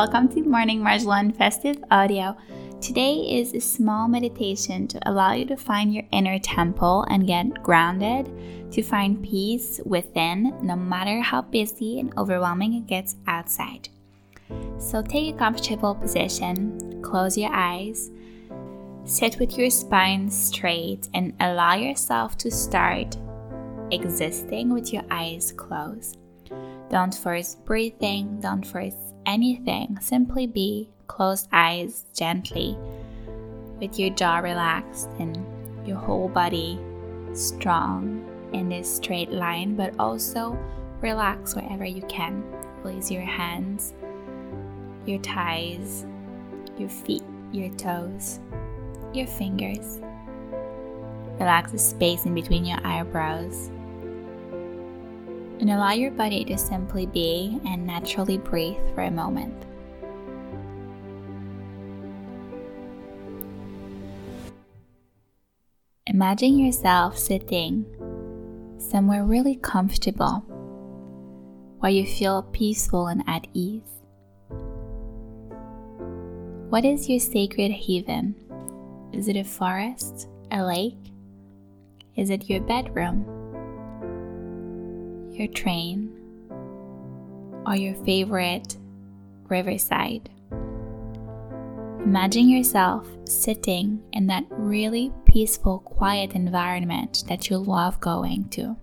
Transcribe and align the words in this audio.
Welcome 0.00 0.28
to 0.28 0.42
Morning 0.42 0.80
Marjolaine 0.80 1.36
Festive 1.36 1.82
Audio. 1.90 2.36
Today 2.80 3.14
is 3.14 3.52
a 3.52 3.58
small 3.60 4.06
meditation 4.06 4.86
to 4.86 5.10
allow 5.10 5.32
you 5.32 5.44
to 5.46 5.56
find 5.56 5.92
your 5.92 6.04
inner 6.12 6.38
temple 6.38 7.04
and 7.10 7.26
get 7.26 7.64
grounded, 7.64 8.30
to 8.70 8.80
find 8.80 9.20
peace 9.24 9.80
within, 9.84 10.54
no 10.62 10.76
matter 10.76 11.20
how 11.20 11.42
busy 11.42 11.98
and 11.98 12.16
overwhelming 12.16 12.74
it 12.74 12.86
gets 12.86 13.16
outside. 13.26 13.88
So 14.78 15.02
take 15.02 15.34
a 15.34 15.36
comfortable 15.36 15.96
position, 15.96 17.02
close 17.02 17.36
your 17.36 17.50
eyes, 17.52 18.12
sit 19.04 19.40
with 19.40 19.58
your 19.58 19.68
spine 19.68 20.30
straight, 20.30 21.08
and 21.12 21.34
allow 21.40 21.74
yourself 21.74 22.38
to 22.38 22.52
start 22.52 23.16
existing 23.90 24.72
with 24.72 24.92
your 24.92 25.02
eyes 25.10 25.50
closed. 25.50 26.18
Don't 26.90 27.14
force 27.14 27.56
breathing, 27.66 28.40
don't 28.40 28.66
force 28.66 28.96
anything. 29.26 29.98
Simply 30.00 30.46
be 30.46 30.88
closed 31.06 31.48
eyes 31.52 32.06
gently 32.14 32.78
with 33.78 33.98
your 33.98 34.10
jaw 34.10 34.38
relaxed 34.38 35.08
and 35.18 35.36
your 35.86 35.98
whole 35.98 36.28
body 36.28 36.78
strong 37.34 38.24
in 38.52 38.68
this 38.68 38.96
straight 38.96 39.30
line, 39.30 39.76
but 39.76 39.94
also 39.98 40.58
relax 41.00 41.54
wherever 41.54 41.84
you 41.84 42.02
can. 42.02 42.42
Release 42.82 43.10
your 43.10 43.22
hands, 43.22 43.92
your 45.04 45.20
thighs, 45.20 46.06
your 46.78 46.88
feet, 46.88 47.22
your 47.52 47.68
toes, 47.76 48.40
your 49.12 49.26
fingers. 49.26 50.00
Relax 51.38 51.72
the 51.72 51.78
space 51.78 52.24
in 52.24 52.34
between 52.34 52.64
your 52.64 52.78
eyebrows 52.84 53.70
and 55.60 55.70
allow 55.70 55.92
your 55.92 56.10
body 56.10 56.44
to 56.44 56.56
simply 56.56 57.06
be 57.06 57.60
and 57.66 57.86
naturally 57.86 58.38
breathe 58.38 58.76
for 58.94 59.02
a 59.02 59.10
moment. 59.10 59.54
Imagine 66.06 66.58
yourself 66.58 67.18
sitting 67.18 67.84
somewhere 68.78 69.24
really 69.24 69.56
comfortable 69.56 70.44
where 71.80 71.92
you 71.92 72.06
feel 72.06 72.42
peaceful 72.42 73.06
and 73.06 73.22
at 73.26 73.46
ease. 73.52 73.82
What 76.70 76.84
is 76.84 77.08
your 77.08 77.20
sacred 77.20 77.70
haven? 77.70 78.34
Is 79.12 79.28
it 79.28 79.36
a 79.36 79.44
forest, 79.44 80.28
a 80.50 80.64
lake? 80.64 81.12
Is 82.16 82.30
it 82.30 82.48
your 82.48 82.60
bedroom? 82.60 83.37
Your 85.38 85.48
train, 85.48 86.10
or 87.66 87.76
your 87.76 87.94
favorite 88.04 88.76
riverside. 89.48 90.28
Imagine 92.04 92.48
yourself 92.48 93.06
sitting 93.24 94.02
in 94.12 94.26
that 94.28 94.44
really 94.50 95.12
peaceful, 95.26 95.80
quiet 95.80 96.32
environment 96.32 97.24
that 97.28 97.50
you 97.50 97.58
love 97.58 98.00
going 98.00 98.48
to. 98.50 98.76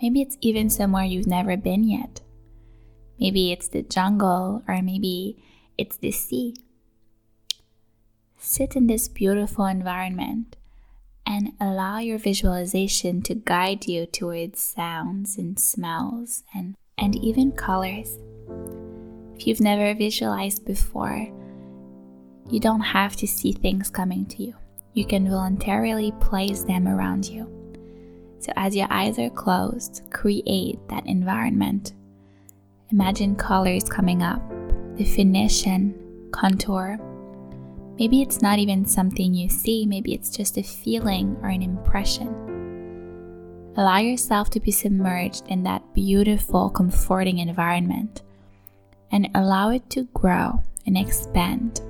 Maybe 0.00 0.20
it's 0.20 0.36
even 0.40 0.68
somewhere 0.68 1.04
you've 1.04 1.26
never 1.26 1.56
been 1.56 1.84
yet. 1.84 2.20
Maybe 3.18 3.52
it's 3.52 3.68
the 3.68 3.82
jungle, 3.82 4.62
or 4.68 4.82
maybe 4.82 5.42
it's 5.78 5.96
the 5.96 6.10
sea. 6.10 6.54
Sit 8.36 8.76
in 8.76 8.88
this 8.88 9.08
beautiful 9.08 9.64
environment 9.64 10.56
and 11.26 11.52
allow 11.60 11.98
your 11.98 12.18
visualization 12.18 13.22
to 13.22 13.34
guide 13.34 13.86
you 13.86 14.06
towards 14.06 14.60
sounds 14.60 15.38
and 15.38 15.58
smells 15.58 16.42
and, 16.54 16.74
and 16.98 17.16
even 17.16 17.52
colors. 17.52 18.18
If 19.36 19.46
you've 19.46 19.60
never 19.60 19.94
visualized 19.94 20.64
before, 20.64 21.28
you 22.50 22.60
don't 22.60 22.80
have 22.80 23.16
to 23.16 23.26
see 23.26 23.52
things 23.52 23.90
coming 23.90 24.26
to 24.26 24.42
you. 24.42 24.54
You 24.94 25.06
can 25.06 25.28
voluntarily 25.28 26.12
place 26.20 26.64
them 26.64 26.86
around 26.86 27.26
you. 27.28 27.48
So, 28.40 28.52
as 28.56 28.74
your 28.74 28.88
eyes 28.90 29.18
are 29.18 29.30
closed, 29.30 30.02
create 30.10 30.78
that 30.88 31.06
environment. 31.06 31.94
Imagine 32.90 33.36
colors 33.36 33.84
coming 33.84 34.22
up, 34.22 34.42
definition, 34.96 35.94
contour, 36.32 36.98
Maybe 37.98 38.22
it's 38.22 38.40
not 38.40 38.58
even 38.58 38.86
something 38.86 39.34
you 39.34 39.48
see, 39.48 39.84
maybe 39.86 40.14
it's 40.14 40.34
just 40.34 40.56
a 40.56 40.62
feeling 40.62 41.36
or 41.42 41.48
an 41.48 41.62
impression. 41.62 42.52
Allow 43.76 43.98
yourself 43.98 44.50
to 44.50 44.60
be 44.60 44.70
submerged 44.70 45.44
in 45.48 45.62
that 45.64 45.94
beautiful, 45.94 46.70
comforting 46.70 47.38
environment 47.38 48.22
and 49.10 49.28
allow 49.34 49.70
it 49.70 49.88
to 49.90 50.04
grow 50.14 50.62
and 50.86 50.96
expand. 50.96 51.80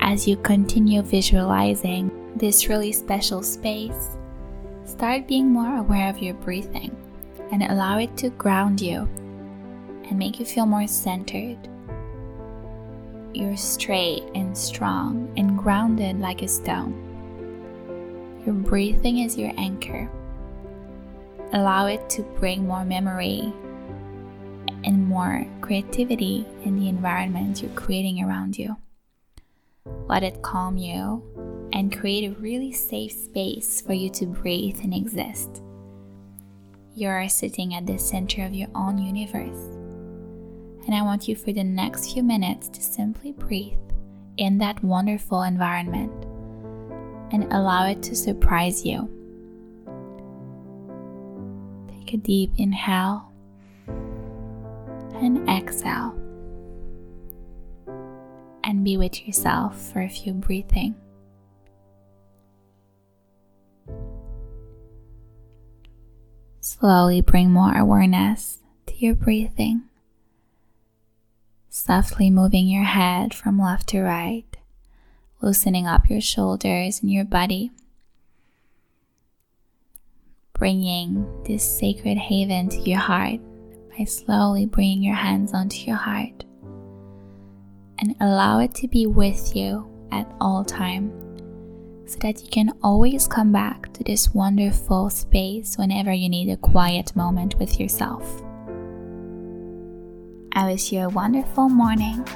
As 0.00 0.26
you 0.26 0.36
continue 0.38 1.02
visualizing 1.02 2.10
this 2.36 2.68
really 2.68 2.92
special 2.92 3.42
space, 3.42 4.16
start 4.84 5.28
being 5.28 5.50
more 5.50 5.76
aware 5.76 6.08
of 6.08 6.18
your 6.18 6.34
breathing 6.34 6.96
and 7.52 7.62
allow 7.62 7.98
it 7.98 8.16
to 8.16 8.30
ground 8.30 8.80
you 8.80 9.08
and 10.08 10.18
make 10.18 10.40
you 10.40 10.46
feel 10.46 10.66
more 10.66 10.86
centered 10.86 11.58
you're 13.34 13.56
straight 13.56 14.24
and 14.34 14.56
strong 14.56 15.32
and 15.36 15.58
grounded 15.58 16.20
like 16.20 16.42
a 16.42 16.48
stone. 16.48 16.94
Your 18.44 18.54
breathing 18.54 19.18
is 19.18 19.36
your 19.36 19.52
anchor. 19.56 20.10
Allow 21.52 21.86
it 21.86 22.08
to 22.10 22.22
bring 22.22 22.66
more 22.66 22.84
memory 22.84 23.52
and 24.84 25.06
more 25.06 25.46
creativity 25.60 26.46
in 26.64 26.78
the 26.78 26.88
environment 26.88 27.62
you're 27.62 27.70
creating 27.72 28.22
around 28.22 28.58
you. 28.58 28.76
Let 30.08 30.22
it 30.22 30.42
calm 30.42 30.76
you 30.76 31.22
and 31.72 31.96
create 31.96 32.24
a 32.24 32.40
really 32.40 32.72
safe 32.72 33.12
space 33.12 33.80
for 33.80 33.92
you 33.92 34.10
to 34.10 34.26
breathe 34.26 34.80
and 34.82 34.94
exist. 34.94 35.62
You're 36.94 37.28
sitting 37.28 37.74
at 37.74 37.86
the 37.86 37.98
center 37.98 38.44
of 38.44 38.54
your 38.54 38.68
own 38.74 38.98
universe 38.98 39.79
and 40.86 40.94
I 40.94 41.02
want 41.02 41.28
you 41.28 41.36
for 41.36 41.52
the 41.52 41.64
next 41.64 42.12
few 42.12 42.22
minutes 42.22 42.68
to 42.68 42.82
simply 42.82 43.32
breathe 43.32 43.78
in 44.36 44.58
that 44.58 44.82
wonderful 44.82 45.42
environment 45.42 46.12
and 47.32 47.44
allow 47.52 47.86
it 47.86 48.02
to 48.04 48.16
surprise 48.16 48.84
you. 48.84 49.08
Take 51.88 52.14
a 52.14 52.16
deep 52.16 52.52
inhale 52.56 53.30
and 55.16 55.48
exhale, 55.48 56.14
and 58.64 58.82
be 58.82 58.96
with 58.96 59.26
yourself 59.26 59.78
for 59.92 60.00
a 60.00 60.08
few 60.08 60.32
breathing. 60.32 60.94
Slowly 66.60 67.20
bring 67.20 67.50
more 67.50 67.76
awareness 67.76 68.60
to 68.86 68.96
your 68.96 69.14
breathing 69.14 69.89
softly 71.70 72.30
moving 72.30 72.66
your 72.66 72.84
head 72.84 73.32
from 73.32 73.58
left 73.58 73.88
to 73.88 74.02
right, 74.02 74.56
loosening 75.40 75.86
up 75.86 76.10
your 76.10 76.20
shoulders 76.20 77.00
and 77.00 77.10
your 77.10 77.24
body, 77.24 77.70
bringing 80.52 81.24
this 81.44 81.64
sacred 81.64 82.18
haven 82.18 82.68
to 82.68 82.80
your 82.80 82.98
heart 82.98 83.40
by 83.96 84.04
slowly 84.04 84.66
bringing 84.66 85.02
your 85.02 85.14
hands 85.14 85.54
onto 85.54 85.78
your 85.86 85.96
heart 85.96 86.44
and 88.00 88.16
allow 88.20 88.58
it 88.58 88.74
to 88.74 88.88
be 88.88 89.06
with 89.06 89.54
you 89.54 89.86
at 90.10 90.30
all 90.40 90.64
time 90.64 91.12
so 92.04 92.18
that 92.20 92.42
you 92.42 92.48
can 92.50 92.72
always 92.82 93.28
come 93.28 93.52
back 93.52 93.92
to 93.92 94.02
this 94.02 94.34
wonderful 94.34 95.08
space 95.08 95.78
whenever 95.78 96.12
you 96.12 96.28
need 96.28 96.50
a 96.50 96.56
quiet 96.56 97.14
moment 97.14 97.56
with 97.58 97.78
yourself. 97.78 98.42
I 100.52 100.66
wish 100.66 100.92
you 100.92 101.00
a 101.00 101.08
wonderful 101.08 101.68
morning. 101.68 102.26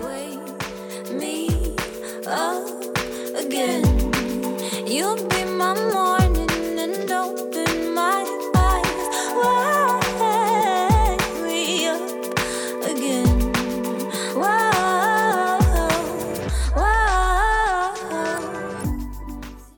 Wake 0.00 1.12
me 1.12 1.48
up 2.26 2.64
again. 3.36 3.84
You'll 4.86 5.16
be 5.28 5.44
my 5.44 5.74
morning. 5.92 6.25